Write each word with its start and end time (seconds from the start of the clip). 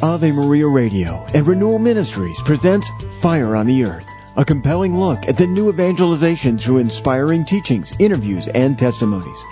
Ave 0.00 0.30
Maria 0.30 0.68
Radio 0.68 1.26
and 1.34 1.44
Renewal 1.44 1.80
Ministries 1.80 2.40
presents 2.42 2.88
Fire 3.20 3.56
on 3.56 3.66
the 3.66 3.84
Earth, 3.84 4.06
a 4.36 4.44
compelling 4.44 4.96
look 4.96 5.26
at 5.26 5.36
the 5.36 5.48
new 5.48 5.70
evangelization 5.70 6.56
through 6.56 6.78
inspiring 6.78 7.44
teachings, 7.44 7.92
interviews, 7.98 8.46
and 8.46 8.78
testimonies. 8.78 9.42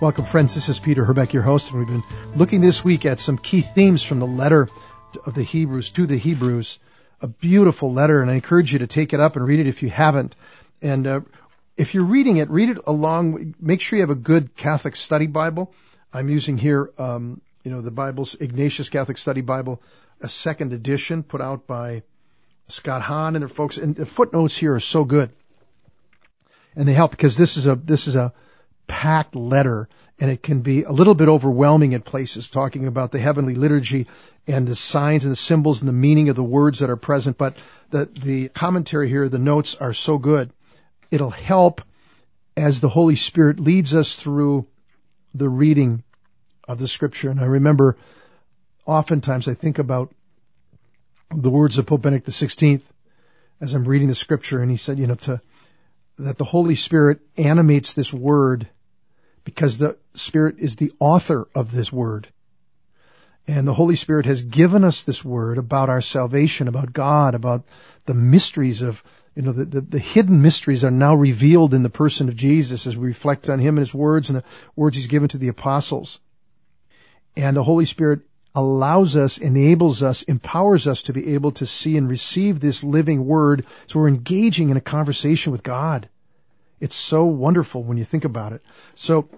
Welcome, 0.00 0.24
friends. 0.24 0.54
This 0.54 0.70
is 0.70 0.80
Peter 0.80 1.04
Herbeck, 1.04 1.34
your 1.34 1.42
host, 1.42 1.70
and 1.70 1.78
we've 1.78 1.88
been 1.88 2.02
looking 2.34 2.62
this 2.62 2.82
week 2.82 3.04
at 3.04 3.20
some 3.20 3.36
key 3.36 3.60
themes 3.60 4.02
from 4.02 4.18
the 4.18 4.26
letter 4.26 4.66
of 5.26 5.34
the 5.34 5.42
Hebrews 5.42 5.90
to 5.90 6.06
the 6.06 6.16
Hebrews. 6.16 6.78
A 7.20 7.28
beautiful 7.28 7.92
letter, 7.92 8.22
and 8.22 8.30
I 8.30 8.34
encourage 8.34 8.72
you 8.72 8.78
to 8.78 8.86
take 8.86 9.12
it 9.12 9.20
up 9.20 9.36
and 9.36 9.44
read 9.44 9.60
it 9.60 9.66
if 9.66 9.82
you 9.82 9.90
haven't. 9.90 10.34
And 10.80 11.06
uh, 11.06 11.20
if 11.76 11.92
you're 11.92 12.04
reading 12.04 12.38
it, 12.38 12.48
read 12.48 12.70
it 12.70 12.78
along. 12.86 13.56
Make 13.60 13.82
sure 13.82 13.98
you 13.98 14.02
have 14.04 14.08
a 14.08 14.14
good 14.14 14.56
Catholic 14.56 14.96
study 14.96 15.26
Bible. 15.26 15.70
I'm 16.14 16.30
using 16.30 16.56
here, 16.56 16.90
um, 16.96 17.42
you 17.64 17.70
know, 17.70 17.80
the 17.80 17.90
Bible's 17.90 18.34
Ignatius 18.34 18.88
Catholic 18.88 19.18
Study 19.18 19.40
Bible, 19.42 19.82
a 20.20 20.28
second 20.28 20.72
edition 20.72 21.22
put 21.22 21.40
out 21.40 21.66
by 21.66 22.02
Scott 22.68 23.02
Hahn 23.02 23.36
and 23.36 23.42
their 23.42 23.48
folks. 23.48 23.76
And 23.76 23.94
the 23.94 24.06
footnotes 24.06 24.56
here 24.56 24.74
are 24.74 24.80
so 24.80 25.04
good, 25.04 25.30
and 26.74 26.88
they 26.88 26.94
help 26.94 27.10
because 27.10 27.36
this 27.36 27.56
is 27.56 27.66
a 27.66 27.74
this 27.74 28.06
is 28.06 28.16
a 28.16 28.32
packed 28.86 29.36
letter, 29.36 29.88
and 30.18 30.30
it 30.30 30.42
can 30.42 30.60
be 30.60 30.84
a 30.84 30.90
little 30.90 31.14
bit 31.14 31.28
overwhelming 31.28 31.94
at 31.94 32.04
places, 32.04 32.48
talking 32.48 32.86
about 32.86 33.12
the 33.12 33.18
heavenly 33.18 33.54
liturgy 33.54 34.06
and 34.46 34.66
the 34.66 34.74
signs 34.74 35.24
and 35.24 35.32
the 35.32 35.36
symbols 35.36 35.80
and 35.80 35.88
the 35.88 35.92
meaning 35.92 36.28
of 36.28 36.36
the 36.36 36.42
words 36.42 36.78
that 36.78 36.90
are 36.90 36.96
present. 36.96 37.36
But 37.36 37.56
the 37.90 38.06
the 38.06 38.48
commentary 38.48 39.08
here, 39.08 39.28
the 39.28 39.38
notes 39.38 39.76
are 39.76 39.92
so 39.92 40.18
good. 40.18 40.50
It'll 41.10 41.30
help 41.30 41.82
as 42.56 42.80
the 42.80 42.88
Holy 42.88 43.16
Spirit 43.16 43.60
leads 43.60 43.94
us 43.94 44.16
through 44.16 44.66
the 45.34 45.48
reading 45.48 46.02
of 46.70 46.78
the 46.78 46.88
scripture. 46.88 47.30
And 47.30 47.40
I 47.40 47.46
remember 47.46 47.96
oftentimes 48.86 49.48
I 49.48 49.54
think 49.54 49.78
about 49.78 50.12
the 51.34 51.50
words 51.50 51.78
of 51.78 51.86
Pope 51.86 52.02
Benedict 52.02 52.28
XVI 52.28 52.80
as 53.60 53.74
I'm 53.74 53.84
reading 53.84 54.08
the 54.08 54.14
scripture. 54.14 54.62
And 54.62 54.70
he 54.70 54.76
said, 54.76 54.98
you 54.98 55.08
know, 55.08 55.16
to, 55.16 55.40
that 56.18 56.38
the 56.38 56.44
Holy 56.44 56.76
Spirit 56.76 57.20
animates 57.36 57.94
this 57.94 58.12
word 58.12 58.68
because 59.42 59.78
the 59.78 59.98
Spirit 60.14 60.56
is 60.58 60.76
the 60.76 60.92
author 61.00 61.48
of 61.54 61.72
this 61.72 61.92
word. 61.92 62.28
And 63.48 63.66
the 63.66 63.74
Holy 63.74 63.96
Spirit 63.96 64.26
has 64.26 64.42
given 64.42 64.84
us 64.84 65.02
this 65.02 65.24
word 65.24 65.58
about 65.58 65.88
our 65.88 66.00
salvation, 66.00 66.68
about 66.68 66.92
God, 66.92 67.34
about 67.34 67.64
the 68.06 68.14
mysteries 68.14 68.82
of 68.82 69.02
you 69.34 69.42
know, 69.42 69.52
the, 69.52 69.64
the, 69.64 69.80
the, 69.80 69.98
hidden 69.98 70.42
mysteries 70.42 70.82
are 70.82 70.90
now 70.90 71.14
revealed 71.14 71.72
in 71.72 71.84
the 71.84 71.88
person 71.88 72.28
of 72.28 72.34
Jesus 72.34 72.88
as 72.88 72.96
we 72.96 73.06
reflect 73.06 73.48
on 73.48 73.60
him 73.60 73.76
and 73.76 73.86
his 73.86 73.94
words 73.94 74.28
and 74.28 74.38
the 74.38 74.44
words 74.74 74.96
he's 74.96 75.06
given 75.06 75.28
to 75.28 75.38
the 75.38 75.48
apostles. 75.48 76.18
And 77.36 77.56
the 77.56 77.64
Holy 77.64 77.84
Spirit 77.84 78.20
allows 78.54 79.16
us, 79.16 79.38
enables 79.38 80.02
us, 80.02 80.22
empowers 80.22 80.86
us 80.86 81.04
to 81.04 81.12
be 81.12 81.34
able 81.34 81.52
to 81.52 81.66
see 81.66 81.96
and 81.96 82.08
receive 82.08 82.58
this 82.58 82.82
living 82.82 83.26
word. 83.26 83.66
So 83.86 84.00
we're 84.00 84.08
engaging 84.08 84.70
in 84.70 84.76
a 84.76 84.80
conversation 84.80 85.52
with 85.52 85.62
God. 85.62 86.08
It's 86.80 86.94
so 86.94 87.26
wonderful 87.26 87.82
when 87.84 87.98
you 87.98 88.04
think 88.04 88.24
about 88.24 88.52
it. 88.52 88.62
So, 88.94 89.28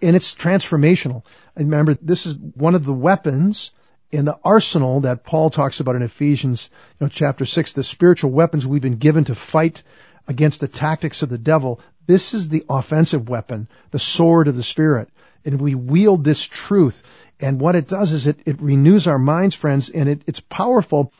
and 0.00 0.16
it's 0.16 0.34
transformational. 0.34 1.24
And 1.56 1.66
remember, 1.66 1.94
this 1.94 2.26
is 2.26 2.36
one 2.36 2.74
of 2.74 2.84
the 2.84 2.94
weapons 2.94 3.72
in 4.12 4.24
the 4.24 4.38
arsenal 4.44 5.00
that 5.00 5.24
Paul 5.24 5.50
talks 5.50 5.80
about 5.80 5.96
in 5.96 6.02
Ephesians 6.02 6.70
you 7.00 7.06
know, 7.06 7.08
chapter 7.08 7.44
6, 7.44 7.72
the 7.72 7.82
spiritual 7.82 8.30
weapons 8.30 8.66
we've 8.66 8.80
been 8.80 8.98
given 8.98 9.24
to 9.24 9.34
fight 9.34 9.82
against 10.28 10.60
the 10.60 10.68
tactics 10.68 11.22
of 11.22 11.28
the 11.28 11.38
devil, 11.38 11.80
this 12.06 12.34
is 12.34 12.48
the 12.48 12.64
offensive 12.68 13.28
weapon, 13.28 13.68
the 13.90 13.98
sword 13.98 14.48
of 14.48 14.56
the 14.56 14.62
Spirit. 14.62 15.08
And 15.44 15.60
we 15.60 15.74
wield 15.74 16.24
this 16.24 16.44
truth. 16.44 17.02
And 17.38 17.60
what 17.60 17.74
it 17.74 17.88
does 17.88 18.12
is 18.12 18.26
it, 18.26 18.38
it 18.46 18.60
renews 18.60 19.06
our 19.06 19.18
minds, 19.18 19.54
friends, 19.54 19.88
and 19.88 20.08
it, 20.08 20.22
it's 20.26 20.40
powerful 20.40 21.12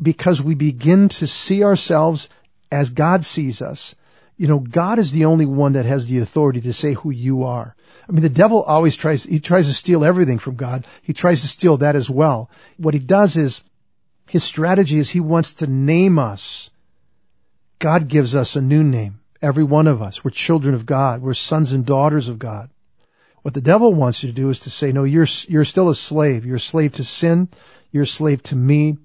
because 0.00 0.42
we 0.42 0.54
begin 0.54 1.08
to 1.08 1.26
see 1.26 1.64
ourselves 1.64 2.28
as 2.70 2.90
God 2.90 3.24
sees 3.24 3.62
us. 3.62 3.94
You 4.36 4.48
know, 4.48 4.58
God 4.58 4.98
is 4.98 5.12
the 5.12 5.26
only 5.26 5.46
one 5.46 5.74
that 5.74 5.86
has 5.86 6.06
the 6.06 6.18
authority 6.18 6.60
to 6.62 6.72
say 6.72 6.92
who 6.92 7.10
you 7.10 7.44
are. 7.44 7.76
I 8.08 8.12
mean, 8.12 8.22
the 8.22 8.28
devil 8.28 8.62
always 8.62 8.96
tries, 8.96 9.22
he 9.22 9.38
tries 9.38 9.68
to 9.68 9.74
steal 9.74 10.04
everything 10.04 10.38
from 10.38 10.56
God. 10.56 10.86
He 11.02 11.12
tries 11.12 11.42
to 11.42 11.48
steal 11.48 11.78
that 11.78 11.96
as 11.96 12.10
well. 12.10 12.50
What 12.76 12.94
he 12.94 13.00
does 13.00 13.36
is, 13.36 13.62
his 14.28 14.42
strategy 14.42 14.98
is 14.98 15.08
he 15.08 15.20
wants 15.20 15.54
to 15.54 15.66
name 15.66 16.18
us. 16.18 16.70
God 17.78 18.08
gives 18.08 18.34
us 18.34 18.56
a 18.56 18.62
new 18.62 18.82
name. 18.82 19.20
Every 19.40 19.64
one 19.64 19.86
of 19.86 20.02
us. 20.02 20.24
We're 20.24 20.30
children 20.30 20.74
of 20.74 20.86
God. 20.86 21.22
We're 21.22 21.34
sons 21.34 21.72
and 21.72 21.84
daughters 21.84 22.28
of 22.28 22.38
God. 22.38 22.70
What 23.44 23.52
the 23.52 23.60
devil 23.60 23.92
wants 23.92 24.22
you 24.22 24.30
to 24.30 24.34
do 24.34 24.48
is 24.48 24.60
to 24.60 24.70
say, 24.70 24.92
no, 24.92 25.04
you're, 25.04 25.26
you're 25.48 25.66
still 25.66 25.90
a 25.90 25.94
slave. 25.94 26.46
You're 26.46 26.56
a 26.56 26.60
slave 26.60 26.94
to 26.94 27.04
sin. 27.04 27.50
You're 27.92 28.04
a 28.04 28.06
slave 28.06 28.42
to 28.44 28.56
me. 28.56 28.96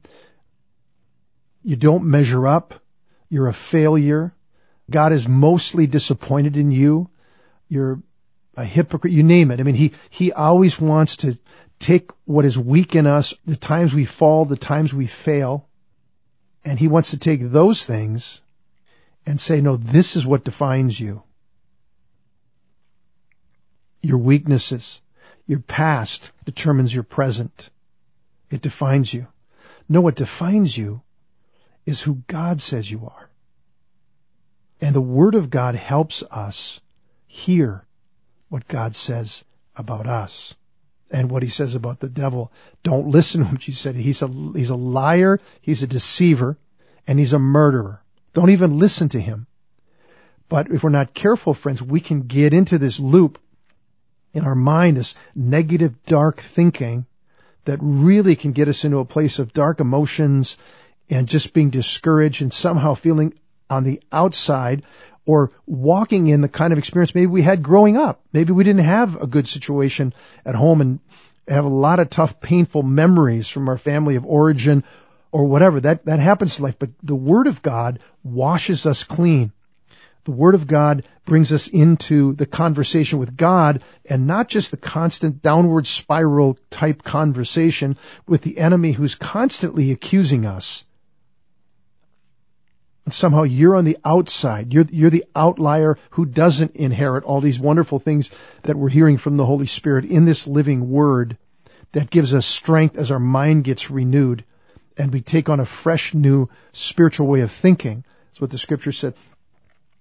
You 1.62 1.76
don't 1.76 2.06
measure 2.06 2.48
up. 2.48 2.74
You're 3.28 3.50
a 3.50 3.54
failure. 3.54 4.34
God 4.90 5.12
is 5.12 5.28
mostly 5.28 5.88
disappointed 5.88 6.56
in 6.56 6.72
you. 6.72 7.10
You're 7.68 8.02
a 8.56 8.64
hypocrite, 8.64 9.12
you 9.12 9.24
name 9.24 9.52
it. 9.52 9.60
I 9.60 9.64
mean, 9.64 9.76
he, 9.76 9.92
he 10.10 10.32
always 10.32 10.80
wants 10.80 11.18
to 11.18 11.38
take 11.78 12.10
what 12.24 12.46
is 12.46 12.58
weak 12.58 12.96
in 12.96 13.08
us, 13.08 13.34
the 13.46 13.58
times 13.58 13.94
we 13.94 14.06
fall, 14.06 14.46
the 14.46 14.56
times 14.56 14.94
we 14.94 15.06
fail, 15.06 15.68
and 16.64 16.80
he 16.80 16.88
wants 16.88 17.12
to 17.12 17.20
take 17.20 17.42
those 17.42 17.86
things 17.86 18.40
and 19.26 19.38
say, 19.38 19.60
no, 19.60 19.76
this 19.76 20.16
is 20.16 20.26
what 20.26 20.46
defines 20.46 20.98
you. 20.98 21.24
Your 24.02 24.18
weaknesses, 24.18 25.02
your 25.46 25.60
past 25.60 26.32
determines 26.46 26.94
your 26.94 27.04
present. 27.04 27.70
It 28.50 28.62
defines 28.62 29.14
you. 29.14 29.28
No, 29.88 30.02
what 30.02 30.16
defines 30.16 30.78
you 30.78 31.02
is 31.86 32.02
who 32.02 32.22
God 32.28 32.62
says 32.62 32.90
you 32.90 33.06
are. 33.06 33.30
And 34.82 34.96
the 34.96 35.02
Word 35.02 35.36
of 35.36 35.50
God 35.50 35.76
helps 35.76 36.24
us 36.24 36.80
hear 37.28 37.86
what 38.48 38.68
God 38.68 38.96
says 38.96 39.44
about 39.76 40.08
us 40.08 40.56
and 41.12 41.30
what 41.30 41.44
he 41.44 41.50
says 41.50 41.76
about 41.76 42.00
the 42.00 42.10
devil. 42.10 42.52
Don't 42.84 43.10
listen 43.10 43.42
to 43.42 43.48
what 43.48 43.64
she 43.64 43.72
said. 43.72 43.96
He's 43.96 44.22
a, 44.22 44.28
he's 44.28 44.70
a 44.70 44.76
liar, 44.76 45.40
he's 45.62 45.84
a 45.84 45.88
deceiver, 45.88 46.58
and 47.08 47.18
he's 47.18 47.34
a 47.34 47.40
murderer. 47.40 48.02
Don't 48.34 48.52
even 48.52 48.78
listen 48.78 49.10
to 49.10 49.20
him. 49.20 49.48
But 50.48 50.72
if 50.72 50.84
we're 50.84 50.90
not 50.90 51.14
careful, 51.14 51.54
friends, 51.54 51.82
we 51.82 52.00
can 52.00 52.22
get 52.22 52.54
into 52.54 52.78
this 52.78 53.00
loop 53.00 53.40
in 54.34 54.44
our 54.44 54.56
mind, 54.56 54.98
this 54.98 55.16
negative, 55.36 56.04
dark 56.06 56.40
thinking 56.40 57.06
that 57.66 57.80
really 57.82 58.36
can 58.36 58.52
get 58.52 58.68
us 58.68 58.86
into 58.86 59.00
a 59.00 59.06
place 59.06 59.40
of 59.40 59.54
dark 59.54 59.80
emotions 59.80 60.58
and 61.10 61.28
just 61.28 61.54
being 61.54 61.70
discouraged 61.70 62.42
and 62.42 62.54
somehow 62.54 62.94
feeling 62.94 63.34
on 63.70 63.84
the 63.84 64.02
outside 64.12 64.84
or 65.26 65.52
walking 65.66 66.28
in 66.28 66.42
the 66.42 66.50
kind 66.50 66.74
of 66.74 66.80
experience 66.80 67.14
maybe 67.14 67.28
we 67.28 67.42
had 67.42 67.62
growing 67.62 67.98
up. 67.98 68.22
Maybe 68.34 68.52
we 68.52 68.64
didn't 68.64 68.86
have 68.86 69.22
a 69.22 69.28
good 69.28 69.48
situation 69.48 70.14
at 70.46 70.56
home 70.56 70.82
and 70.82 71.00
have 71.48 71.66
a 71.66 71.70
lot 71.70 72.00
of 72.00 72.10
tough, 72.10 72.40
painful 72.40 72.84
memories 72.84 73.48
from 73.48 73.70
our 73.70 73.78
family 73.78 74.16
of 74.16 74.26
origin 74.26 74.84
or 75.32 75.46
whatever. 75.46 75.80
That, 75.80 76.06
that 76.06 76.20
happens 76.20 76.56
to 76.56 76.64
life. 76.64 76.80
But 76.80 76.92
the 77.04 77.16
Word 77.16 77.48
of 77.48 77.62
God 77.62 78.00
washes 78.24 78.86
us 78.86 79.04
clean. 79.04 79.52
The 80.30 80.36
Word 80.36 80.54
of 80.54 80.68
God 80.68 81.06
brings 81.26 81.52
us 81.52 81.68
into 81.70 82.34
the 82.34 82.46
conversation 82.46 83.18
with 83.18 83.36
God 83.36 83.82
and 84.08 84.28
not 84.28 84.48
just 84.48 84.70
the 84.70 84.78
constant 84.78 85.42
downward 85.42 85.88
spiral 85.88 86.56
type 86.70 87.02
conversation 87.02 87.98
with 88.28 88.44
the 88.44 88.60
enemy 88.60 88.92
who's 88.92 89.16
constantly 89.16 89.92
accusing 89.92 90.46
us 90.46 90.84
and 93.06 93.12
somehow 93.12 93.42
you're 93.42 93.76
on 93.76 93.86
the 93.86 93.98
outside. 94.06 94.72
You're, 94.72 94.86
you're 94.92 95.10
the 95.10 95.26
outlier 95.36 95.98
who 96.12 96.28
doesn't 96.28 96.76
inherit 96.76 97.24
all 97.24 97.42
these 97.42 97.60
wonderful 97.60 97.98
things 97.98 98.30
that 98.62 98.76
we're 98.78 98.90
hearing 98.90 99.18
from 99.18 99.36
the 99.36 99.48
Holy 99.48 99.66
Spirit 99.66 100.06
in 100.06 100.26
this 100.26 100.46
living 100.46 100.92
word 100.92 101.40
that 101.94 102.12
gives 102.12 102.36
us 102.36 102.46
strength 102.46 103.00
as 103.00 103.10
our 103.10 103.18
mind 103.18 103.64
gets 103.64 103.90
renewed 103.90 104.46
and 104.96 105.12
we 105.12 105.22
take 105.22 105.50
on 105.50 105.60
a 105.60 105.66
fresh 105.66 106.14
new 106.14 106.50
spiritual 106.72 107.26
way 107.26 107.42
of 107.42 107.52
thinking. 107.52 108.04
That's 108.28 108.42
what 108.42 108.52
the 108.52 108.60
scripture 108.60 108.92
said. 108.92 109.16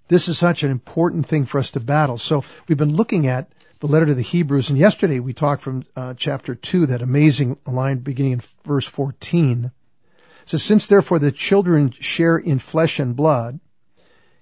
This 0.08 0.28
is 0.28 0.38
such 0.38 0.62
an 0.62 0.70
important 0.70 1.26
thing 1.26 1.44
for 1.44 1.58
us 1.58 1.72
to 1.72 1.80
battle. 1.80 2.18
So 2.18 2.44
we've 2.66 2.78
been 2.78 2.96
looking 2.96 3.26
at 3.26 3.52
the 3.80 3.86
letter 3.86 4.06
to 4.06 4.14
the 4.14 4.22
Hebrews, 4.22 4.70
and 4.70 4.78
yesterday 4.78 5.20
we 5.20 5.34
talked 5.34 5.62
from 5.62 5.84
uh, 5.94 6.14
chapter 6.14 6.54
2, 6.54 6.86
that 6.86 7.02
amazing 7.02 7.58
line 7.66 7.98
beginning 7.98 8.32
in 8.32 8.42
verse 8.64 8.86
14. 8.86 9.70
So 10.46 10.56
since 10.56 10.86
therefore 10.86 11.18
the 11.18 11.30
children 11.30 11.90
share 11.90 12.38
in 12.38 12.58
flesh 12.58 12.98
and 12.98 13.14
blood, 13.14 13.60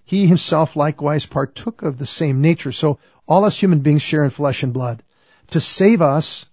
he 0.05 0.27
himself 0.27 0.77
likewise 0.77 1.27
partook 1.27 1.83
of 1.83 1.99
the 1.99 2.07
same 2.07 2.41
nature. 2.41 2.71
So 2.71 3.01
all 3.27 3.45
us 3.45 3.59
human 3.59 3.81
beings 3.81 4.03
share 4.03 4.25
in 4.25 4.31
flesh 4.31 4.63
and 4.63 4.73
blood. 4.73 5.03
To 5.49 5.61
save 5.61 6.01
us, 6.01 6.47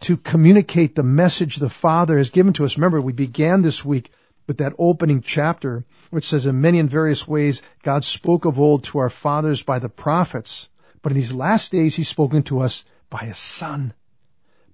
to 0.00 0.16
communicate 0.16 0.94
the 0.94 1.02
message 1.02 1.56
the 1.56 1.68
Father 1.68 2.16
has 2.16 2.30
given 2.30 2.54
to 2.54 2.64
us. 2.64 2.76
Remember, 2.78 3.00
we 3.00 3.12
began 3.12 3.60
this 3.60 3.84
week 3.84 4.10
with 4.48 4.58
that 4.58 4.72
opening 4.78 5.20
chapter, 5.20 5.84
which 6.10 6.26
says, 6.26 6.46
in 6.46 6.60
many 6.60 6.80
and 6.80 6.90
various 6.90 7.28
ways, 7.28 7.62
God 7.84 8.02
spoke 8.02 8.46
of 8.46 8.58
old 8.58 8.84
to 8.84 8.98
our 8.98 9.10
fathers 9.10 9.62
by 9.62 9.78
the 9.78 9.90
prophets. 9.90 10.68
But 11.02 11.12
in 11.12 11.16
these 11.16 11.32
last 11.32 11.70
days, 11.70 11.94
He's 11.94 12.08
spoken 12.08 12.42
to 12.44 12.60
us 12.60 12.84
by 13.10 13.18
His 13.18 13.38
Son. 13.38 13.92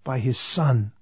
By 0.04 0.20
His 0.20 0.38
Son. 0.38 0.92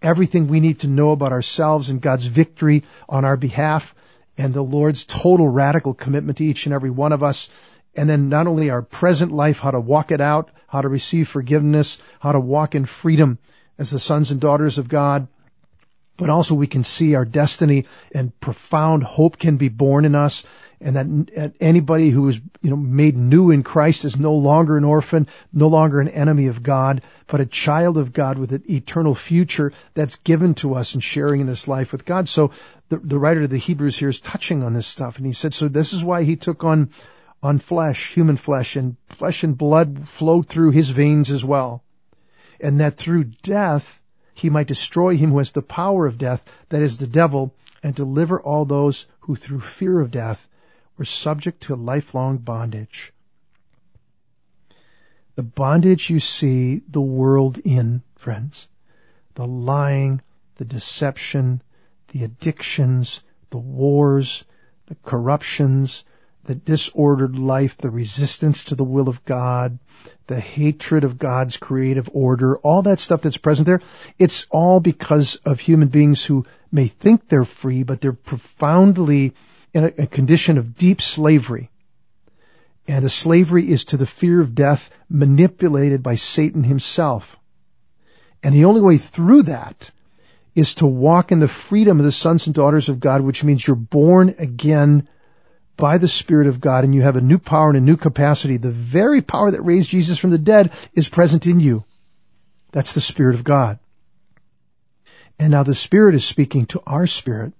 everything 0.00 0.46
we 0.46 0.60
need 0.60 0.80
to 0.80 0.88
know 0.88 1.10
about 1.10 1.32
ourselves 1.32 1.88
and 1.90 2.00
God's 2.00 2.26
victory 2.26 2.84
on 3.08 3.24
our 3.24 3.36
behalf 3.36 3.94
and 4.36 4.54
the 4.54 4.62
Lord's 4.62 5.04
total 5.04 5.48
radical 5.48 5.94
commitment 5.94 6.38
to 6.38 6.44
each 6.44 6.66
and 6.66 6.74
every 6.74 6.90
one 6.90 7.12
of 7.12 7.22
us. 7.22 7.50
And 7.96 8.08
then 8.08 8.28
not 8.28 8.46
only 8.46 8.70
our 8.70 8.82
present 8.82 9.32
life, 9.32 9.58
how 9.58 9.72
to 9.72 9.80
walk 9.80 10.12
it 10.12 10.20
out, 10.20 10.50
how 10.68 10.82
to 10.82 10.88
receive 10.88 11.28
forgiveness, 11.28 11.98
how 12.20 12.32
to 12.32 12.38
walk 12.40 12.76
in 12.76 12.84
freedom 12.84 13.38
as 13.76 13.90
the 13.90 13.98
sons 13.98 14.30
and 14.30 14.40
daughters 14.40 14.78
of 14.78 14.88
God, 14.88 15.26
but 16.18 16.28
also 16.28 16.54
we 16.54 16.66
can 16.66 16.84
see 16.84 17.14
our 17.14 17.24
destiny 17.24 17.86
and 18.14 18.38
profound 18.40 19.02
hope 19.02 19.38
can 19.38 19.56
be 19.56 19.70
born 19.70 20.04
in 20.04 20.14
us 20.14 20.44
and 20.80 21.26
that 21.34 21.54
anybody 21.60 22.10
who 22.10 22.28
is 22.28 22.40
you 22.62 22.70
know 22.70 22.76
made 22.76 23.16
new 23.16 23.50
in 23.50 23.62
Christ 23.62 24.04
is 24.04 24.16
no 24.16 24.34
longer 24.34 24.76
an 24.76 24.84
orphan, 24.84 25.26
no 25.52 25.68
longer 25.68 26.00
an 26.00 26.08
enemy 26.08 26.46
of 26.46 26.62
God, 26.62 27.02
but 27.26 27.40
a 27.40 27.46
child 27.46 27.98
of 27.98 28.12
God 28.12 28.38
with 28.38 28.52
an 28.52 28.62
eternal 28.70 29.14
future 29.14 29.72
that's 29.94 30.16
given 30.16 30.54
to 30.54 30.74
us 30.74 30.94
and 30.94 31.02
sharing 31.02 31.40
in 31.40 31.46
this 31.46 31.66
life 31.66 31.90
with 31.90 32.04
God. 32.04 32.28
So 32.28 32.52
the, 32.90 32.98
the 32.98 33.18
writer 33.18 33.42
of 33.42 33.50
the 33.50 33.58
Hebrews 33.58 33.98
here 33.98 34.08
is 34.08 34.20
touching 34.20 34.62
on 34.62 34.72
this 34.72 34.86
stuff, 34.86 35.16
and 35.16 35.26
he 35.26 35.32
said, 35.32 35.52
so 35.52 35.68
this 35.68 35.92
is 35.92 36.04
why 36.04 36.22
he 36.24 36.36
took 36.36 36.64
on 36.64 36.90
on 37.40 37.60
flesh, 37.60 38.14
human 38.14 38.36
flesh, 38.36 38.74
and 38.74 38.96
flesh 39.10 39.44
and 39.44 39.56
blood 39.56 40.08
flowed 40.08 40.48
through 40.48 40.72
his 40.72 40.90
veins 40.90 41.30
as 41.30 41.44
well, 41.44 41.84
and 42.60 42.80
that 42.80 42.96
through 42.96 43.24
death 43.24 43.97
he 44.38 44.50
might 44.50 44.68
destroy 44.68 45.16
him 45.16 45.30
who 45.30 45.38
has 45.38 45.50
the 45.50 45.62
power 45.62 46.06
of 46.06 46.16
death, 46.16 46.44
that 46.68 46.80
is 46.80 46.98
the 46.98 47.06
devil, 47.08 47.52
and 47.82 47.94
deliver 47.94 48.40
all 48.40 48.64
those 48.64 49.06
who 49.20 49.34
through 49.34 49.60
fear 49.60 50.00
of 50.00 50.12
death 50.12 50.48
were 50.96 51.04
subject 51.04 51.62
to 51.62 51.74
lifelong 51.74 52.38
bondage. 52.38 53.12
The 55.34 55.42
bondage 55.42 56.08
you 56.08 56.20
see 56.20 56.82
the 56.88 57.00
world 57.00 57.58
in, 57.58 58.02
friends. 58.16 58.68
The 59.34 59.46
lying, 59.46 60.20
the 60.56 60.64
deception, 60.64 61.60
the 62.08 62.24
addictions, 62.24 63.22
the 63.50 63.58
wars, 63.58 64.44
the 64.86 64.96
corruptions, 64.96 66.04
the 66.44 66.54
disordered 66.54 67.38
life, 67.38 67.76
the 67.76 67.90
resistance 67.90 68.64
to 68.64 68.74
the 68.74 68.84
will 68.84 69.08
of 69.08 69.24
God, 69.24 69.78
the 70.26 70.40
hatred 70.40 71.04
of 71.04 71.18
God's 71.18 71.56
creative 71.56 72.08
order, 72.12 72.58
all 72.58 72.82
that 72.82 73.00
stuff 73.00 73.22
that's 73.22 73.36
present 73.38 73.66
there, 73.66 73.82
it's 74.18 74.46
all 74.50 74.80
because 74.80 75.36
of 75.36 75.60
human 75.60 75.88
beings 75.88 76.24
who 76.24 76.44
may 76.70 76.86
think 76.86 77.28
they're 77.28 77.44
free, 77.44 77.82
but 77.82 78.00
they're 78.00 78.12
profoundly 78.12 79.34
in 79.72 79.84
a, 79.84 79.92
a 79.98 80.06
condition 80.06 80.58
of 80.58 80.76
deep 80.76 81.00
slavery. 81.00 81.70
And 82.86 83.04
the 83.04 83.10
slavery 83.10 83.70
is 83.70 83.84
to 83.86 83.96
the 83.96 84.06
fear 84.06 84.40
of 84.40 84.54
death 84.54 84.90
manipulated 85.10 86.02
by 86.02 86.14
Satan 86.14 86.64
himself. 86.64 87.36
And 88.42 88.54
the 88.54 88.64
only 88.64 88.80
way 88.80 88.96
through 88.96 89.44
that 89.44 89.90
is 90.54 90.76
to 90.76 90.86
walk 90.86 91.30
in 91.30 91.38
the 91.38 91.48
freedom 91.48 91.98
of 91.98 92.04
the 92.04 92.12
sons 92.12 92.46
and 92.46 92.54
daughters 92.54 92.88
of 92.88 93.00
God, 93.00 93.20
which 93.20 93.44
means 93.44 93.66
you're 93.66 93.76
born 93.76 94.34
again 94.38 95.08
by 95.78 95.96
the 95.96 96.08
Spirit 96.08 96.48
of 96.48 96.60
God 96.60 96.84
and 96.84 96.94
you 96.94 97.00
have 97.00 97.16
a 97.16 97.22
new 97.22 97.38
power 97.38 97.68
and 97.68 97.78
a 97.78 97.80
new 97.80 97.96
capacity. 97.96 98.58
The 98.58 98.70
very 98.70 99.22
power 99.22 99.50
that 99.50 99.62
raised 99.62 99.88
Jesus 99.88 100.18
from 100.18 100.28
the 100.28 100.36
dead 100.38 100.72
is 100.92 101.08
present 101.08 101.46
in 101.46 101.58
you. 101.58 101.84
That's 102.72 102.92
the 102.92 103.00
Spirit 103.00 103.36
of 103.36 103.44
God. 103.44 103.78
And 105.38 105.52
now 105.52 105.62
the 105.62 105.74
Spirit 105.74 106.14
is 106.14 106.24
speaking 106.26 106.66
to 106.66 106.82
our 106.86 107.06
spirit 107.06 107.54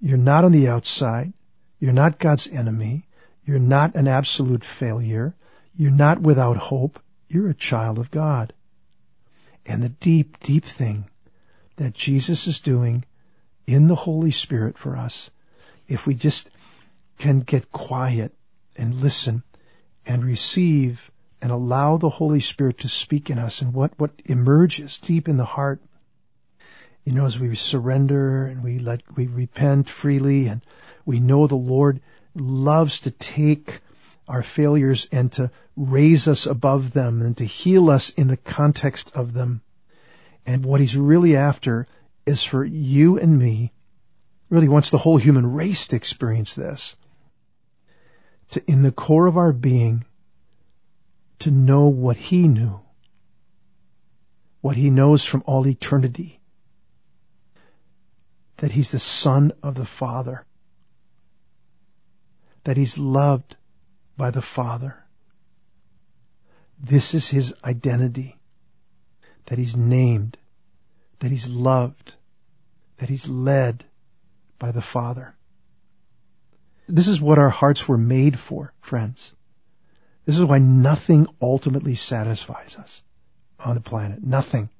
you're 0.00 0.18
not 0.18 0.44
on 0.44 0.52
the 0.52 0.68
outside. 0.68 1.32
You're 1.80 1.92
not 1.92 2.18
God's 2.18 2.46
enemy. 2.46 3.04
You're 3.44 3.58
not 3.58 3.94
an 3.94 4.06
absolute 4.06 4.64
failure. 4.64 5.34
You're 5.74 5.90
not 5.90 6.20
without 6.20 6.56
hope. 6.56 7.00
You're 7.28 7.48
a 7.48 7.54
child 7.54 7.98
of 7.98 8.10
God. 8.10 8.52
And 9.66 9.82
the 9.82 9.88
deep, 9.88 10.40
deep 10.40 10.64
thing 10.64 11.08
that 11.76 11.94
Jesus 11.94 12.46
is 12.46 12.60
doing 12.60 13.04
in 13.66 13.86
the 13.86 13.94
Holy 13.94 14.30
Spirit 14.30 14.78
for 14.78 14.96
us, 14.96 15.30
if 15.86 16.06
we 16.06 16.14
just 16.14 16.48
can 17.18 17.40
get 17.40 17.70
quiet 17.72 18.32
and 18.76 18.94
listen 18.94 19.42
and 20.06 20.24
receive 20.24 21.10
and 21.42 21.52
allow 21.52 21.96
the 21.96 22.08
Holy 22.08 22.40
Spirit 22.40 22.78
to 22.78 22.88
speak 22.88 23.30
in 23.30 23.38
us 23.38 23.62
and 23.62 23.72
what, 23.74 23.92
what 23.98 24.10
emerges 24.24 24.98
deep 24.98 25.28
in 25.28 25.36
the 25.36 25.44
heart 25.44 25.80
you 27.08 27.14
know, 27.14 27.24
as 27.24 27.40
we 27.40 27.54
surrender 27.54 28.44
and 28.44 28.62
we 28.62 28.78
let, 28.78 29.00
we 29.16 29.28
repent 29.28 29.88
freely 29.88 30.48
and 30.48 30.60
we 31.06 31.20
know 31.20 31.46
the 31.46 31.54
Lord 31.54 32.02
loves 32.34 33.00
to 33.00 33.10
take 33.10 33.80
our 34.28 34.42
failures 34.42 35.08
and 35.10 35.32
to 35.32 35.50
raise 35.74 36.28
us 36.28 36.44
above 36.44 36.92
them 36.92 37.22
and 37.22 37.34
to 37.38 37.46
heal 37.46 37.88
us 37.88 38.10
in 38.10 38.28
the 38.28 38.36
context 38.36 39.12
of 39.16 39.32
them. 39.32 39.62
And 40.44 40.66
what 40.66 40.80
he's 40.80 40.98
really 40.98 41.34
after 41.34 41.86
is 42.26 42.44
for 42.44 42.62
you 42.62 43.18
and 43.18 43.38
me, 43.38 43.72
really 44.50 44.68
wants 44.68 44.90
the 44.90 44.98
whole 44.98 45.16
human 45.16 45.50
race 45.54 45.88
to 45.88 45.96
experience 45.96 46.54
this. 46.54 46.94
To, 48.50 48.70
in 48.70 48.82
the 48.82 48.92
core 48.92 49.26
of 49.26 49.36
our 49.36 49.52
being, 49.52 50.04
to 51.40 51.50
know 51.50 51.88
what 51.88 52.16
he 52.16 52.48
knew, 52.48 52.80
what 54.60 54.76
he 54.76 54.90
knows 54.90 55.24
from 55.24 55.42
all 55.46 55.66
eternity, 55.66 56.40
that 58.56 58.72
he's 58.72 58.90
the 58.90 58.98
son 58.98 59.52
of 59.62 59.74
the 59.74 59.84
Father, 59.84 60.44
that 62.64 62.76
he's 62.76 62.98
loved 62.98 63.56
by 64.16 64.30
the 64.30 64.42
Father. 64.42 65.04
This 66.80 67.14
is 67.14 67.28
his 67.28 67.54
identity, 67.64 68.36
that 69.46 69.58
he's 69.58 69.76
named, 69.76 70.36
that 71.20 71.30
he's 71.30 71.48
loved, 71.48 72.14
that 72.98 73.08
he's 73.08 73.28
led 73.28 73.84
by 74.58 74.72
the 74.72 74.82
Father. 74.82 75.37
This 76.88 77.08
is 77.08 77.20
what 77.20 77.38
our 77.38 77.50
hearts 77.50 77.86
were 77.86 77.98
made 77.98 78.38
for, 78.38 78.72
friends. 78.80 79.32
This 80.24 80.38
is 80.38 80.44
why 80.44 80.58
nothing 80.58 81.26
ultimately 81.40 81.94
satisfies 81.94 82.76
us 82.76 83.02
on 83.58 83.74
the 83.74 83.80
planet. 83.80 84.22
Nothing. 84.22 84.70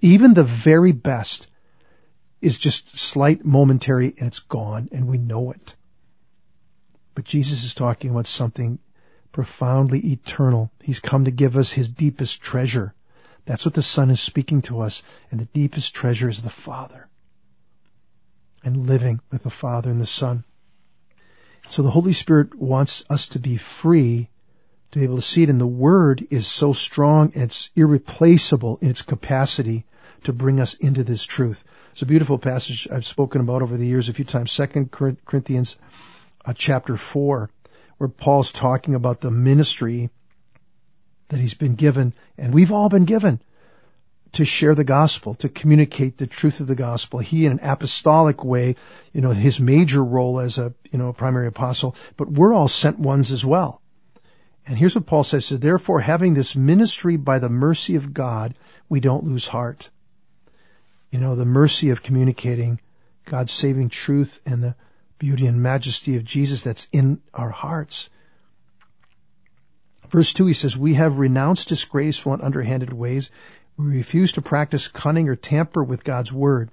Even 0.00 0.34
the 0.34 0.44
very 0.44 0.92
best 0.92 1.48
is 2.40 2.58
just 2.58 2.96
slight 2.96 3.44
momentary 3.44 4.14
and 4.18 4.28
it's 4.28 4.40
gone 4.40 4.88
and 4.92 5.06
we 5.06 5.18
know 5.18 5.50
it. 5.50 5.74
But 7.14 7.24
Jesus 7.24 7.64
is 7.64 7.74
talking 7.74 8.10
about 8.10 8.26
something 8.26 8.78
profoundly 9.32 10.12
eternal. 10.12 10.70
He's 10.80 11.00
come 11.00 11.24
to 11.24 11.30
give 11.30 11.56
us 11.56 11.70
his 11.70 11.88
deepest 11.88 12.40
treasure. 12.40 12.94
That's 13.44 13.64
what 13.64 13.74
the 13.74 13.82
Son 13.82 14.10
is 14.10 14.20
speaking 14.20 14.62
to 14.62 14.80
us. 14.80 15.02
And 15.30 15.40
the 15.40 15.46
deepest 15.46 15.94
treasure 15.94 16.28
is 16.28 16.42
the 16.42 16.50
Father. 16.50 17.08
And 18.64 18.86
living 18.86 19.20
with 19.30 19.42
the 19.42 19.50
Father 19.50 19.90
and 19.90 20.00
the 20.00 20.06
Son. 20.06 20.44
So 21.70 21.82
the 21.82 21.90
Holy 21.90 22.14
Spirit 22.14 22.54
wants 22.54 23.04
us 23.10 23.28
to 23.28 23.38
be 23.38 23.56
free 23.58 24.28
to 24.92 24.98
be 24.98 25.04
able 25.04 25.16
to 25.16 25.22
see 25.22 25.42
it. 25.42 25.50
And 25.50 25.60
the 25.60 25.66
Word 25.66 26.26
is 26.30 26.46
so 26.46 26.72
strong 26.72 27.32
and 27.34 27.44
it's 27.44 27.70
irreplaceable 27.76 28.78
in 28.80 28.88
its 28.88 29.02
capacity 29.02 29.84
to 30.24 30.32
bring 30.32 30.60
us 30.60 30.74
into 30.74 31.04
this 31.04 31.24
truth. 31.24 31.62
It's 31.92 32.02
a 32.02 32.06
beautiful 32.06 32.38
passage 32.38 32.88
I've 32.90 33.06
spoken 33.06 33.40
about 33.42 33.62
over 33.62 33.76
the 33.76 33.86
years 33.86 34.08
a 34.08 34.14
few 34.14 34.24
times. 34.24 34.50
Second 34.50 34.90
Corinthians 34.90 35.76
uh, 36.44 36.54
chapter 36.54 36.96
four, 36.96 37.50
where 37.98 38.08
Paul's 38.08 38.50
talking 38.50 38.94
about 38.94 39.20
the 39.20 39.30
ministry 39.30 40.10
that 41.28 41.38
he's 41.38 41.54
been 41.54 41.74
given, 41.74 42.14
and 42.38 42.54
we've 42.54 42.72
all 42.72 42.88
been 42.88 43.04
given 43.04 43.40
to 44.32 44.44
share 44.44 44.74
the 44.74 44.84
gospel, 44.84 45.34
to 45.36 45.48
communicate 45.48 46.18
the 46.18 46.26
truth 46.26 46.60
of 46.60 46.66
the 46.66 46.74
gospel. 46.74 47.18
He 47.18 47.46
in 47.46 47.52
an 47.52 47.60
apostolic 47.62 48.44
way, 48.44 48.76
you 49.12 49.20
know, 49.20 49.30
his 49.30 49.60
major 49.60 50.04
role 50.04 50.40
as 50.40 50.58
a, 50.58 50.74
you 50.90 50.98
know, 50.98 51.08
a 51.08 51.14
primary 51.14 51.46
apostle, 51.46 51.96
but 52.16 52.30
we're 52.30 52.52
all 52.52 52.68
sent 52.68 52.98
ones 52.98 53.32
as 53.32 53.44
well. 53.44 53.80
And 54.66 54.76
here's 54.76 54.94
what 54.94 55.06
Paul 55.06 55.24
says, 55.24 55.46
so 55.46 55.56
therefore 55.56 56.00
having 56.00 56.34
this 56.34 56.54
ministry 56.54 57.16
by 57.16 57.38
the 57.38 57.48
mercy 57.48 57.96
of 57.96 58.12
God, 58.12 58.54
we 58.88 59.00
don't 59.00 59.24
lose 59.24 59.46
heart 59.46 59.88
you 61.10 61.18
know, 61.18 61.34
the 61.34 61.44
mercy 61.44 61.90
of 61.90 62.02
communicating 62.02 62.80
God's 63.24 63.52
saving 63.52 63.88
truth 63.88 64.40
and 64.44 64.62
the 64.62 64.74
beauty 65.18 65.46
and 65.46 65.62
majesty 65.62 66.16
of 66.16 66.24
Jesus 66.24 66.62
that's 66.62 66.86
in 66.92 67.20
our 67.32 67.50
hearts. 67.50 68.10
Verse 70.10 70.32
2, 70.32 70.46
he 70.46 70.52
says, 70.52 70.76
We 70.76 70.94
have 70.94 71.18
renounced 71.18 71.68
disgraceful 71.68 72.32
and 72.32 72.42
underhanded 72.42 72.92
ways. 72.92 73.30
We 73.78 73.86
refuse 73.96 74.32
to 74.32 74.42
practice 74.42 74.88
cunning 74.88 75.28
or 75.28 75.36
tamper 75.36 75.84
with 75.84 76.02
God's 76.02 76.32
word. 76.32 76.70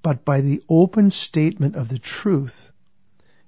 But 0.00 0.24
by 0.24 0.40
the 0.40 0.62
open 0.68 1.10
statement 1.10 1.76
of 1.76 1.90
the 1.90 1.98
truth, 1.98 2.72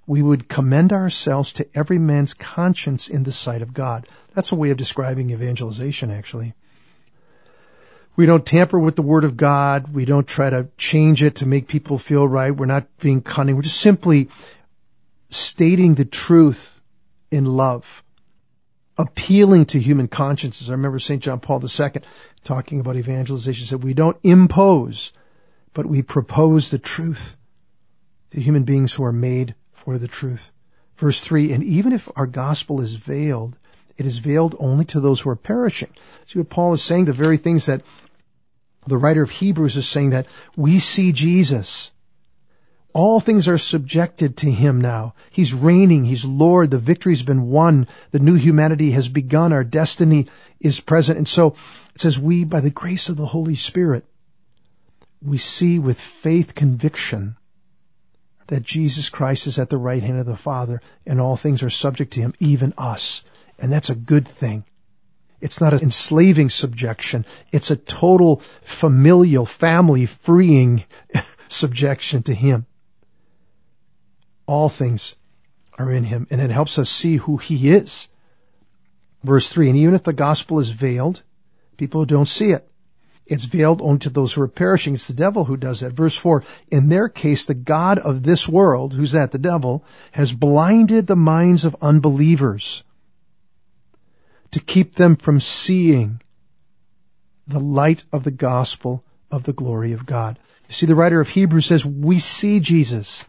we 0.06 0.20
would 0.20 0.46
commend 0.46 0.92
ourselves 0.92 1.54
to 1.54 1.66
every 1.74 1.98
man's 1.98 2.34
conscience 2.34 3.08
in 3.08 3.22
the 3.22 3.32
sight 3.32 3.62
of 3.62 3.72
God. 3.72 4.06
That's 4.34 4.52
a 4.52 4.56
way 4.56 4.70
of 4.70 4.76
describing 4.76 5.30
evangelization, 5.30 6.10
actually. 6.10 6.52
We 8.14 8.26
don't 8.26 8.44
tamper 8.44 8.78
with 8.78 8.94
the 8.94 9.02
Word 9.02 9.24
of 9.24 9.38
God. 9.38 9.92
We 9.92 10.04
don't 10.04 10.28
try 10.28 10.50
to 10.50 10.68
change 10.76 11.22
it 11.22 11.36
to 11.36 11.46
make 11.46 11.66
people 11.66 11.96
feel 11.96 12.28
right. 12.28 12.54
We're 12.54 12.66
not 12.66 12.98
being 12.98 13.22
cunning. 13.22 13.56
We're 13.56 13.62
just 13.62 13.80
simply 13.80 14.28
stating 15.30 15.94
the 15.94 16.04
truth 16.04 16.78
in 17.30 17.46
love. 17.46 18.03
Appealing 18.96 19.66
to 19.66 19.80
human 19.80 20.08
consciences. 20.08 20.68
I 20.68 20.72
remember 20.72 20.98
St. 20.98 21.22
John 21.22 21.40
Paul 21.40 21.62
II 21.62 22.02
talking 22.44 22.80
about 22.80 22.96
evangelization 22.96 23.66
said, 23.66 23.82
we 23.82 23.94
don't 23.94 24.16
impose, 24.22 25.12
but 25.72 25.86
we 25.86 26.02
propose 26.02 26.68
the 26.68 26.78
truth 26.78 27.36
to 28.30 28.40
human 28.40 28.64
beings 28.64 28.92
who 28.92 29.04
are 29.04 29.12
made 29.12 29.54
for 29.72 29.98
the 29.98 30.08
truth. 30.08 30.52
Verse 30.96 31.20
3, 31.20 31.52
and 31.52 31.64
even 31.64 31.92
if 31.92 32.08
our 32.14 32.26
gospel 32.26 32.80
is 32.80 32.94
veiled, 32.94 33.56
it 33.96 34.06
is 34.06 34.18
veiled 34.18 34.54
only 34.58 34.84
to 34.86 35.00
those 35.00 35.20
who 35.20 35.30
are 35.30 35.36
perishing. 35.36 35.90
See 36.26 36.38
what 36.38 36.48
Paul 36.48 36.72
is 36.74 36.82
saying, 36.82 37.06
the 37.06 37.12
very 37.12 37.36
things 37.36 37.66
that 37.66 37.82
the 38.86 38.96
writer 38.96 39.22
of 39.22 39.30
Hebrews 39.30 39.76
is 39.76 39.88
saying 39.88 40.10
that 40.10 40.26
we 40.56 40.78
see 40.78 41.12
Jesus. 41.12 41.90
All 42.94 43.18
things 43.18 43.48
are 43.48 43.58
subjected 43.58 44.36
to 44.38 44.50
him 44.50 44.80
now. 44.80 45.14
He's 45.32 45.52
reigning. 45.52 46.04
He's 46.04 46.24
Lord. 46.24 46.70
The 46.70 46.78
victory's 46.78 47.22
been 47.22 47.48
won. 47.50 47.88
The 48.12 48.20
new 48.20 48.34
humanity 48.34 48.92
has 48.92 49.08
begun. 49.08 49.52
Our 49.52 49.64
destiny 49.64 50.28
is 50.60 50.78
present. 50.78 51.18
And 51.18 51.26
so 51.26 51.56
it 51.96 52.00
says 52.00 52.20
we, 52.20 52.44
by 52.44 52.60
the 52.60 52.70
grace 52.70 53.08
of 53.08 53.16
the 53.16 53.26
Holy 53.26 53.56
Spirit, 53.56 54.04
we 55.20 55.38
see 55.38 55.80
with 55.80 56.00
faith 56.00 56.54
conviction 56.54 57.36
that 58.46 58.62
Jesus 58.62 59.08
Christ 59.08 59.48
is 59.48 59.58
at 59.58 59.70
the 59.70 59.78
right 59.78 60.02
hand 60.02 60.20
of 60.20 60.26
the 60.26 60.36
Father 60.36 60.80
and 61.04 61.20
all 61.20 61.36
things 61.36 61.64
are 61.64 61.70
subject 61.70 62.12
to 62.12 62.20
him, 62.20 62.32
even 62.38 62.74
us. 62.78 63.24
And 63.58 63.72
that's 63.72 63.90
a 63.90 63.96
good 63.96 64.28
thing. 64.28 64.64
It's 65.40 65.60
not 65.60 65.72
an 65.72 65.80
enslaving 65.80 66.48
subjection. 66.48 67.26
It's 67.50 67.72
a 67.72 67.76
total 67.76 68.36
familial, 68.62 69.46
family 69.46 70.06
freeing 70.06 70.84
subjection 71.48 72.22
to 72.24 72.34
him. 72.34 72.66
All 74.46 74.68
things 74.68 75.14
are 75.78 75.90
in 75.90 76.04
him 76.04 76.26
and 76.30 76.40
it 76.40 76.50
helps 76.50 76.78
us 76.78 76.90
see 76.90 77.16
who 77.16 77.36
he 77.36 77.70
is. 77.70 78.08
Verse 79.22 79.48
three, 79.48 79.68
and 79.68 79.78
even 79.78 79.94
if 79.94 80.02
the 80.02 80.12
gospel 80.12 80.58
is 80.60 80.70
veiled, 80.70 81.22
people 81.76 82.04
don't 82.04 82.28
see 82.28 82.50
it. 82.50 82.68
It's 83.26 83.46
veiled 83.46 83.80
only 83.80 84.00
to 84.00 84.10
those 84.10 84.34
who 84.34 84.42
are 84.42 84.48
perishing. 84.48 84.94
It's 84.94 85.06
the 85.06 85.14
devil 85.14 85.44
who 85.44 85.56
does 85.56 85.80
that. 85.80 85.92
Verse 85.92 86.14
4, 86.14 86.44
in 86.70 86.90
their 86.90 87.08
case, 87.08 87.46
the 87.46 87.54
God 87.54 87.98
of 87.98 88.22
this 88.22 88.46
world, 88.46 88.92
who's 88.92 89.12
that, 89.12 89.32
the 89.32 89.38
devil, 89.38 89.82
has 90.12 90.30
blinded 90.30 91.06
the 91.06 91.16
minds 91.16 91.64
of 91.64 91.76
unbelievers 91.80 92.84
to 94.50 94.60
keep 94.60 94.94
them 94.94 95.16
from 95.16 95.40
seeing 95.40 96.20
the 97.46 97.60
light 97.60 98.04
of 98.12 98.24
the 98.24 98.30
gospel 98.30 99.02
of 99.30 99.42
the 99.42 99.54
glory 99.54 99.92
of 99.94 100.04
God. 100.04 100.38
You 100.68 100.74
see, 100.74 100.86
the 100.86 100.94
writer 100.94 101.20
of 101.20 101.28
Hebrews 101.28 101.66
says, 101.66 101.84
we 101.84 102.18
see 102.18 102.60
Jesus. 102.60 103.24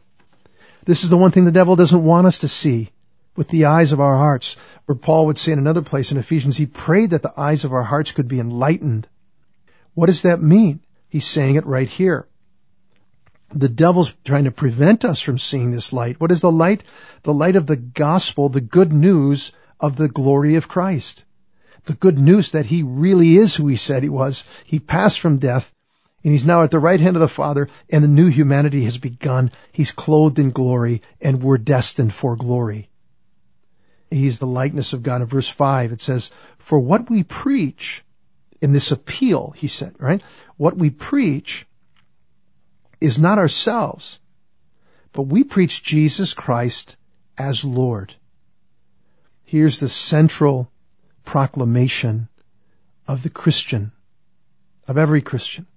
This 0.86 1.04
is 1.04 1.10
the 1.10 1.18
one 1.18 1.32
thing 1.32 1.46
the 1.46 1.52
devil 1.52 1.76
doesn't 1.76 2.04
want 2.04 2.28
us 2.28 2.40
to 2.40 2.48
see 2.48 2.92
with 3.36 3.48
the 3.50 3.66
eyes 3.66 3.92
of 3.92 4.00
our 4.00 4.16
hearts. 4.16 4.56
Where 4.86 4.96
Paul 4.96 5.28
would 5.28 5.38
say 5.38 5.52
in 5.52 5.60
another 5.60 5.82
place 5.82 6.12
in 6.12 6.18
Ephesians, 6.18 6.58
he 6.58 6.66
prayed 6.66 7.10
that 7.10 7.24
the 7.24 7.34
eyes 7.38 7.66
of 7.66 7.74
our 7.74 7.84
hearts 7.84 8.12
could 8.12 8.28
be 8.28 8.40
enlightened 8.40 9.08
what 9.96 10.08
does 10.08 10.24
that 10.24 10.42
mean? 10.42 10.82
He's 11.08 11.26
saying 11.26 11.56
it 11.56 11.66
right 11.66 11.88
here. 11.88 12.28
The 13.54 13.70
devil's 13.70 14.14
trying 14.26 14.44
to 14.44 14.52
prevent 14.52 15.06
us 15.06 15.22
from 15.22 15.40
seeing 15.40 15.72
this 15.72 15.94
light. 15.94 16.20
What 16.20 16.32
is 16.32 16.42
the 16.42 16.52
light? 16.52 16.84
The 17.24 17.34
light 17.34 17.56
of 17.56 17.66
the 17.66 17.78
gospel, 17.78 18.50
the 18.50 18.62
good 18.62 18.92
news 18.92 19.54
of 19.80 19.96
the 19.96 20.10
glory 20.10 20.56
of 20.56 20.68
Christ. 20.68 21.24
The 21.86 21.94
good 21.94 22.20
news 22.20 22.52
that 22.52 22.66
he 22.66 22.84
really 22.84 23.38
is 23.38 23.56
who 23.56 23.68
he 23.68 23.78
said 23.78 24.04
he 24.04 24.10
was. 24.10 24.44
He 24.66 24.80
passed 24.80 25.22
from 25.22 25.38
death 25.38 25.72
and 26.26 26.34
he's 26.34 26.44
now 26.44 26.64
at 26.64 26.72
the 26.72 26.80
right 26.80 27.00
hand 27.00 27.16
of 27.16 27.20
the 27.20 27.28
Father 27.28 27.70
and 27.88 28.04
the 28.04 28.08
new 28.08 28.26
humanity 28.26 28.84
has 28.86 28.98
begun. 28.98 29.52
He's 29.72 29.92
clothed 29.92 30.40
in 30.40 30.50
glory 30.50 31.04
and 31.22 31.44
we're 31.44 31.60
destined 31.60 32.16
for 32.16 32.36
glory. 32.36 32.90
He's 34.10 34.40
the 34.40 34.48
likeness 34.48 34.94
of 34.94 35.04
God. 35.04 35.22
In 35.22 35.28
verse 35.28 35.48
5 35.48 35.92
it 35.92 36.02
says, 36.02 36.32
For 36.58 36.80
what 36.80 37.12
we 37.12 37.22
preach 37.22 38.04
in 38.60 38.74
this 38.74 38.92
appeal, 38.92 39.54
he 39.56 39.68
said, 39.68 39.94
right? 40.00 40.24
What 40.58 40.76
we 40.76 40.90
preach 40.90 41.68
is 43.00 43.20
not 43.20 43.38
ourselves, 43.38 44.20
but 45.14 45.24
we 45.28 45.44
preach 45.44 45.84
Jesus 45.84 46.34
Christ 46.34 46.98
as 47.38 47.64
Lord. 47.64 48.16
Here's 49.44 49.80
the 49.80 49.90
central 49.90 50.72
proclamation 51.24 52.30
of 53.08 53.22
the 53.22 53.30
Christian, 53.30 53.92
of 54.88 54.98
every 54.98 55.22
Christian. 55.22 55.68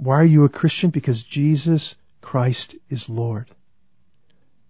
Why 0.00 0.20
are 0.20 0.24
you 0.24 0.44
a 0.44 0.48
Christian? 0.48 0.88
Because 0.88 1.22
Jesus 1.22 1.94
Christ 2.22 2.74
is 2.88 3.10
Lord. 3.10 3.50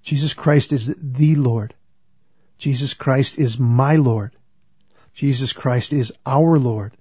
Jesus 0.03 0.35
Christ 0.35 0.73
is 0.73 0.93
the 1.01 1.37
Lord. 1.37 1.73
Jesus 2.59 2.95
Christ 2.95 3.39
is 3.39 3.57
my 3.57 3.95
Lord. 3.95 4.35
Jesus 5.15 5.53
Christ 5.53 5.93
is 5.93 6.13
our 6.27 6.59
Lord. 6.59 6.97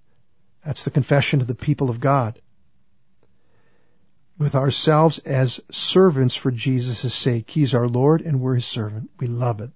That's 0.63 0.83
the 0.83 0.91
confession 0.91 1.41
of 1.41 1.47
the 1.47 1.55
people 1.55 1.89
of 1.89 1.99
God. 1.99 2.39
With 4.37 4.53
ourselves 4.53 5.17
as 5.17 5.59
servants 5.71 6.35
for 6.35 6.51
Jesus' 6.51 7.13
sake. 7.15 7.49
He's 7.49 7.73
our 7.73 7.87
Lord 7.87 8.21
and 8.21 8.41
we're 8.41 8.55
his 8.55 8.65
servant. 8.65 9.09
We 9.19 9.25
love 9.25 9.59
it. 9.59 9.71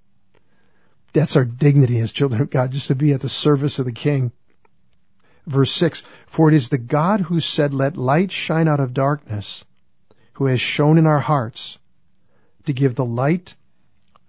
That's 1.11 1.37
our 1.37 1.45
dignity 1.45 1.97
as 1.99 2.11
children 2.11 2.41
of 2.41 2.51
God, 2.51 2.71
just 2.71 2.89
to 2.89 2.95
be 2.95 3.13
at 3.13 3.21
the 3.21 3.29
service 3.29 3.79
of 3.79 3.85
the 3.85 3.91
King. 3.91 4.31
Verse 5.45 5.71
6, 5.71 6.03
For 6.25 6.49
it 6.49 6.55
is 6.55 6.69
the 6.69 6.77
God 6.77 7.19
who 7.19 7.39
said, 7.39 7.73
Let 7.73 7.97
light 7.97 8.31
shine 8.31 8.67
out 8.67 8.79
of 8.79 8.93
darkness, 8.93 9.63
who 10.33 10.45
has 10.45 10.61
shone 10.61 10.97
in 10.97 11.05
our 11.05 11.19
hearts 11.19 11.77
to 12.65 12.73
give 12.73 12.95
the 12.95 13.05
light 13.05 13.55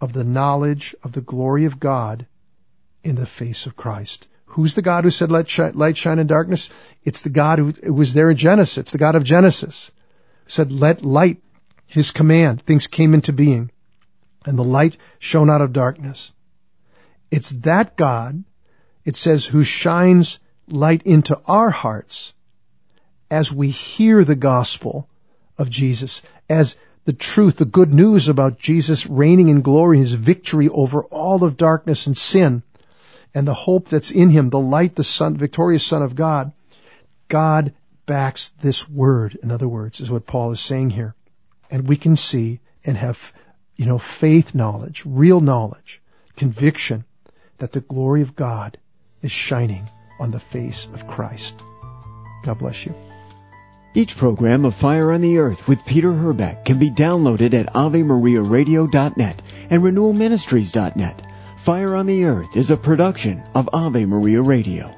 of 0.01 0.13
the 0.13 0.25
knowledge 0.25 0.95
of 1.03 1.13
the 1.13 1.21
glory 1.21 1.67
of 1.67 1.79
God 1.79 2.27
in 3.03 3.15
the 3.15 3.27
face 3.27 3.67
of 3.67 3.77
Christ. 3.77 4.27
Who's 4.47 4.75
the 4.75 4.83
God 4.83 5.05
who 5.05 5.11
said, 5.11 5.31
let 5.31 5.77
light 5.77 5.97
shine 5.97 6.19
in 6.19 6.27
darkness? 6.27 6.71
It's 7.05 7.23
the 7.23 7.31
God 7.31 7.59
who 7.59 7.93
was 7.93 8.13
there 8.13 8.31
in 8.31 8.37
Genesis. 8.37 8.79
It's 8.79 8.93
the 8.93 8.99
God 8.99 9.15
of 9.15 9.25
Genesis. 9.25 9.91
Who 10.45 10.51
said, 10.51 10.73
let 10.73 11.05
light, 11.05 11.43
his 11.87 12.11
command, 12.11 12.63
things 12.63 12.87
came 12.87 13.15
into 13.15 13.33
being. 13.33 13.71
And 14.47 14.59
the 14.59 14.65
light 14.65 14.97
shone 15.19 15.51
out 15.51 15.61
of 15.61 15.73
darkness. 15.73 16.33
It's 17.31 17.51
that 17.51 17.97
God, 17.97 18.45
it 19.05 19.17
says, 19.17 19.45
who 19.47 19.65
shines 19.65 20.39
light 20.69 21.03
into 21.05 21.41
our 21.47 21.71
hearts 21.71 22.33
as 23.31 23.53
we 23.53 23.71
hear 23.71 24.25
the 24.25 24.37
gospel 24.37 25.09
of 25.59 25.71
Jesus, 25.71 26.23
as 26.49 26.77
the 27.05 27.13
truth, 27.13 27.57
the 27.57 27.65
good 27.65 27.93
news 27.93 28.29
about 28.29 28.59
Jesus 28.59 29.07
reigning 29.07 29.49
in 29.49 29.61
glory, 29.61 29.99
his 29.99 30.13
victory 30.13 30.69
over 30.69 31.05
all 31.05 31.45
of 31.45 31.57
darkness 31.57 32.07
and 32.07 32.17
sin, 32.17 32.63
and 33.35 33.47
the 33.47 33.55
hope 33.55 33.89
that's 33.89 34.11
in 34.11 34.31
him, 34.31 34.51
the 34.51 34.61
light, 34.61 34.95
the 34.95 35.05
son, 35.05 35.37
victorious 35.37 35.85
son 35.85 36.03
of 36.03 36.15
God, 36.15 36.53
God 37.29 37.75
backs 38.07 38.51
this 38.61 38.89
word. 38.89 39.39
In 39.43 39.51
other 39.51 39.69
words, 39.69 40.01
is 40.01 40.11
what 40.11 40.27
Paul 40.27 40.53
is 40.53 40.61
saying 40.61 40.91
here. 40.91 41.15
And 41.71 41.89
we 41.89 41.97
can 41.97 42.17
see 42.17 42.61
and 42.85 42.97
have, 42.97 43.33
you 43.77 43.87
know, 43.87 43.99
faith 43.99 44.55
knowledge, 44.55 45.03
real 45.05 45.41
knowledge, 45.41 46.01
conviction 46.37 47.05
that 47.59 47.73
the 47.73 47.81
glory 47.81 48.23
of 48.23 48.37
God 48.37 48.79
is 49.23 49.33
shining 49.33 49.89
on 50.19 50.31
the 50.31 50.41
face 50.41 50.87
of 50.93 51.07
Christ. 51.07 51.63
God 52.43 52.59
bless 52.59 52.87
you. 52.87 52.95
Each 53.95 54.17
program 54.17 54.65
of 54.65 54.75
Fire 54.75 55.13
on 55.13 55.21
the 55.21 55.39
Earth 55.39 55.69
with 55.69 55.87
Peter 55.87 56.13
Herbeck 56.13 56.65
can 56.65 56.79
be 56.79 56.91
downloaded 56.91 57.55
at 57.55 57.73
AveMariaRadio.net 57.73 59.43
and 59.71 59.83
RenewalMinistries.net. 59.83 61.27
Fire 61.59 61.95
on 61.95 62.07
the 62.07 62.25
Earth 62.25 62.57
is 62.57 62.71
a 62.71 62.77
production 62.77 63.43
of 63.55 63.71
Ave 63.73 64.05
Maria 64.05 64.43
Radio. 64.43 64.95